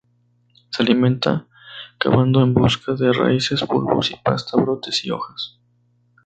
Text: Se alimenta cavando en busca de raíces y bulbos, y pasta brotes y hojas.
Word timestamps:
Se 0.71 0.81
alimenta 0.81 1.45
cavando 1.99 2.41
en 2.41 2.55
busca 2.55 2.93
de 2.95 3.13
raíces 3.13 3.61
y 3.61 3.65
bulbos, 3.65 4.09
y 4.09 4.15
pasta 4.15 4.57
brotes 4.59 5.05
y 5.05 5.11
hojas. 5.11 5.59